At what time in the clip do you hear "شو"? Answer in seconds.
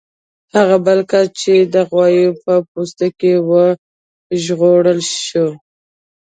5.25-5.47